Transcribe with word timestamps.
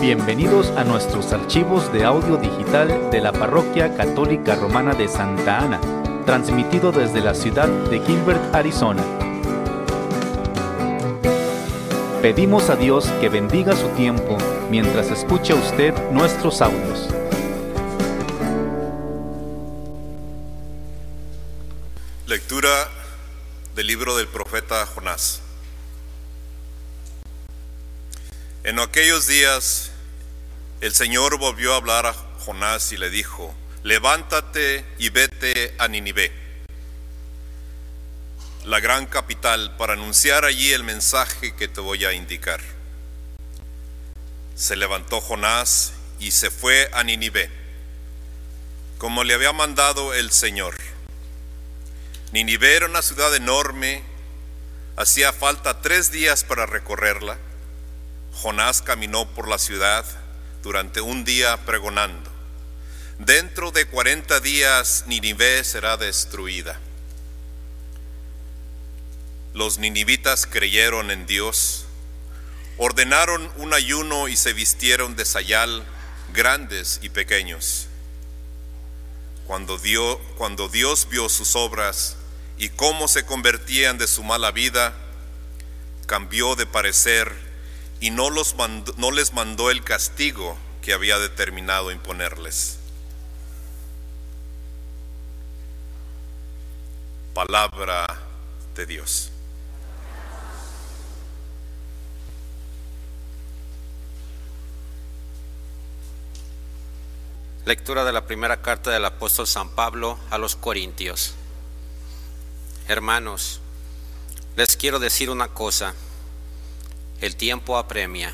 Bienvenidos 0.00 0.68
a 0.78 0.84
nuestros 0.84 1.30
archivos 1.30 1.92
de 1.92 2.04
audio 2.04 2.38
digital 2.38 3.10
de 3.10 3.20
la 3.20 3.32
Parroquia 3.32 3.94
Católica 3.98 4.54
Romana 4.54 4.94
de 4.94 5.08
Santa 5.08 5.58
Ana, 5.58 5.78
transmitido 6.24 6.90
desde 6.90 7.20
la 7.20 7.34
ciudad 7.34 7.68
de 7.68 8.00
Gilbert, 8.00 8.54
Arizona. 8.54 9.04
Pedimos 12.22 12.70
a 12.70 12.76
Dios 12.76 13.10
que 13.20 13.28
bendiga 13.28 13.76
su 13.76 13.88
tiempo 13.88 14.38
mientras 14.70 15.10
escucha 15.10 15.54
usted 15.54 15.92
nuestros 16.12 16.62
audios. 16.62 17.10
Lectura 22.26 22.88
del 23.74 23.86
libro 23.86 24.16
del 24.16 24.28
profeta 24.28 24.86
Jonás. 24.86 25.42
En 28.62 28.78
aquellos 28.78 29.26
días 29.26 29.90
el 30.82 30.92
Señor 30.94 31.38
volvió 31.38 31.72
a 31.72 31.76
hablar 31.76 32.04
a 32.04 32.12
Jonás 32.12 32.92
y 32.92 32.98
le 32.98 33.08
dijo, 33.08 33.54
levántate 33.84 34.84
y 34.98 35.08
vete 35.08 35.74
a 35.78 35.88
Ninive, 35.88 36.30
la 38.66 38.78
gran 38.80 39.06
capital, 39.06 39.76
para 39.78 39.94
anunciar 39.94 40.44
allí 40.44 40.72
el 40.72 40.84
mensaje 40.84 41.56
que 41.56 41.68
te 41.68 41.80
voy 41.80 42.04
a 42.04 42.12
indicar. 42.12 42.60
Se 44.54 44.76
levantó 44.76 45.22
Jonás 45.22 45.94
y 46.18 46.32
se 46.32 46.50
fue 46.50 46.90
a 46.92 47.02
Ninive, 47.02 47.50
como 48.98 49.24
le 49.24 49.32
había 49.32 49.54
mandado 49.54 50.12
el 50.12 50.30
Señor. 50.30 50.76
Ninive 52.32 52.76
era 52.76 52.84
una 52.84 53.00
ciudad 53.00 53.34
enorme, 53.34 54.02
hacía 54.96 55.32
falta 55.32 55.80
tres 55.80 56.12
días 56.12 56.44
para 56.44 56.66
recorrerla 56.66 57.38
Jonás 58.32 58.82
caminó 58.82 59.28
por 59.34 59.48
la 59.48 59.58
ciudad 59.58 60.04
durante 60.62 61.00
un 61.00 61.24
día 61.24 61.56
pregonando, 61.64 62.30
dentro 63.18 63.70
de 63.70 63.86
cuarenta 63.86 64.40
días 64.40 65.04
Ninive 65.06 65.62
será 65.64 65.96
destruida. 65.96 66.78
Los 69.52 69.78
ninivitas 69.78 70.46
creyeron 70.46 71.10
en 71.10 71.26
Dios, 71.26 71.84
ordenaron 72.78 73.50
un 73.56 73.74
ayuno 73.74 74.28
y 74.28 74.36
se 74.36 74.52
vistieron 74.52 75.16
de 75.16 75.24
sayal, 75.24 75.84
grandes 76.32 77.00
y 77.02 77.08
pequeños. 77.08 77.88
Cuando, 79.46 79.80
cuando 80.36 80.68
Dios 80.68 81.08
vio 81.10 81.28
sus 81.28 81.56
obras 81.56 82.16
y 82.58 82.68
cómo 82.68 83.08
se 83.08 83.26
convertían 83.26 83.98
de 83.98 84.06
su 84.06 84.22
mala 84.22 84.52
vida, 84.52 84.94
cambió 86.06 86.54
de 86.54 86.66
parecer 86.66 87.49
y 88.00 88.10
no, 88.10 88.30
los 88.30 88.56
no 88.96 89.10
les 89.10 89.34
mandó 89.34 89.70
el 89.70 89.84
castigo 89.84 90.56
que 90.82 90.94
había 90.94 91.18
determinado 91.18 91.92
imponerles. 91.92 92.78
Palabra 97.34 98.18
de 98.74 98.86
Dios. 98.86 99.30
Lectura 107.66 108.04
de 108.04 108.12
la 108.12 108.26
primera 108.26 108.62
carta 108.62 108.90
del 108.90 109.04
apóstol 109.04 109.46
San 109.46 109.68
Pablo 109.68 110.18
a 110.30 110.38
los 110.38 110.56
Corintios. 110.56 111.34
Hermanos, 112.88 113.60
les 114.56 114.76
quiero 114.76 114.98
decir 114.98 115.30
una 115.30 115.48
cosa 115.48 115.94
el 117.20 117.36
tiempo 117.36 117.76
apremia. 117.76 118.32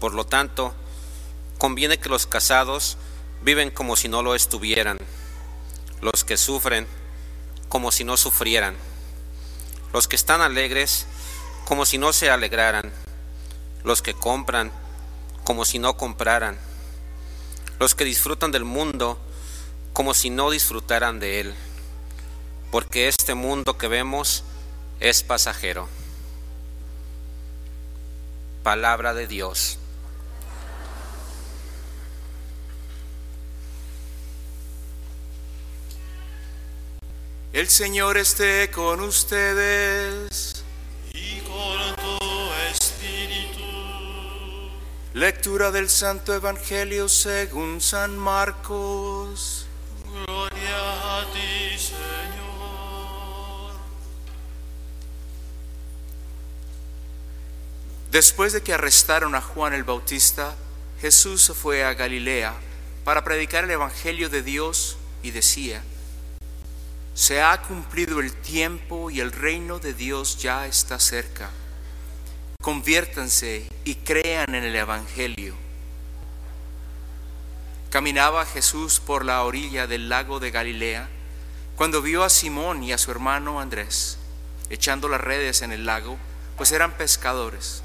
Por 0.00 0.14
lo 0.14 0.24
tanto, 0.24 0.74
conviene 1.56 1.98
que 1.98 2.08
los 2.08 2.26
casados 2.26 2.98
viven 3.42 3.70
como 3.70 3.96
si 3.96 4.08
no 4.08 4.22
lo 4.22 4.34
estuvieran, 4.34 4.98
los 6.00 6.24
que 6.24 6.36
sufren 6.36 6.86
como 7.68 7.92
si 7.92 8.04
no 8.04 8.16
sufrieran, 8.16 8.76
los 9.92 10.08
que 10.08 10.16
están 10.16 10.40
alegres 10.40 11.06
como 11.64 11.86
si 11.86 11.98
no 11.98 12.12
se 12.12 12.30
alegraran, 12.30 12.92
los 13.84 14.02
que 14.02 14.14
compran 14.14 14.72
como 15.44 15.64
si 15.64 15.78
no 15.78 15.96
compraran, 15.96 16.58
los 17.78 17.94
que 17.94 18.04
disfrutan 18.04 18.50
del 18.50 18.64
mundo 18.64 19.18
como 19.92 20.14
si 20.14 20.30
no 20.30 20.50
disfrutaran 20.50 21.20
de 21.20 21.40
él, 21.40 21.54
porque 22.72 23.08
este 23.08 23.34
mundo 23.34 23.78
que 23.78 23.86
vemos 23.86 24.42
es 25.00 25.22
pasajero 25.22 25.88
palabra 28.68 29.14
de 29.14 29.26
Dios. 29.26 29.78
El 37.54 37.66
Señor 37.70 38.18
esté 38.18 38.70
con 38.70 39.00
ustedes. 39.00 40.62
Y 41.14 41.40
con 41.40 41.96
tu 41.96 42.52
espíritu. 42.70 43.62
Lectura 45.14 45.70
del 45.70 45.88
Santo 45.88 46.34
Evangelio 46.34 47.08
según 47.08 47.80
San 47.80 48.18
Marcos. 48.18 49.66
Gloria 50.26 51.20
a 51.20 51.24
ti, 51.32 51.78
Señor. 51.78 52.27
Después 58.18 58.52
de 58.52 58.64
que 58.64 58.74
arrestaron 58.74 59.36
a 59.36 59.40
Juan 59.40 59.72
el 59.74 59.84
Bautista, 59.84 60.56
Jesús 61.00 61.52
fue 61.54 61.84
a 61.84 61.94
Galilea 61.94 62.52
para 63.04 63.22
predicar 63.22 63.62
el 63.62 63.70
Evangelio 63.70 64.28
de 64.28 64.42
Dios 64.42 64.96
y 65.22 65.30
decía, 65.30 65.84
se 67.14 67.40
ha 67.40 67.62
cumplido 67.62 68.18
el 68.18 68.32
tiempo 68.32 69.08
y 69.08 69.20
el 69.20 69.30
reino 69.30 69.78
de 69.78 69.94
Dios 69.94 70.36
ya 70.38 70.66
está 70.66 70.98
cerca. 70.98 71.50
Conviértanse 72.60 73.68
y 73.84 73.94
crean 73.94 74.52
en 74.56 74.64
el 74.64 74.74
Evangelio. 74.74 75.54
Caminaba 77.88 78.44
Jesús 78.46 78.98
por 78.98 79.24
la 79.24 79.44
orilla 79.44 79.86
del 79.86 80.08
lago 80.08 80.40
de 80.40 80.50
Galilea 80.50 81.08
cuando 81.76 82.02
vio 82.02 82.24
a 82.24 82.30
Simón 82.30 82.82
y 82.82 82.92
a 82.92 82.98
su 82.98 83.12
hermano 83.12 83.60
Andrés 83.60 84.18
echando 84.70 85.08
las 85.08 85.20
redes 85.20 85.62
en 85.62 85.70
el 85.70 85.86
lago, 85.86 86.18
pues 86.56 86.72
eran 86.72 86.96
pescadores. 86.96 87.84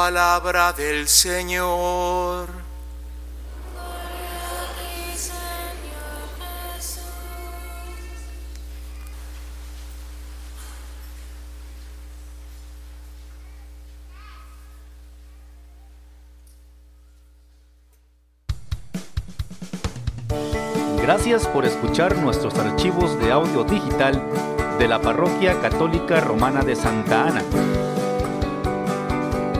Palabra 0.00 0.72
del 0.72 1.06
Señor. 1.08 2.48
Gracias 21.02 21.46
por 21.46 21.66
escuchar 21.66 22.16
nuestros 22.16 22.54
archivos 22.54 23.18
de 23.20 23.32
audio 23.32 23.64
digital 23.64 24.18
de 24.78 24.88
la 24.88 24.98
Parroquia 25.02 25.60
Católica 25.60 26.20
Romana 26.20 26.62
de 26.62 26.74
Santa 26.74 27.26
Ana. 27.26 27.99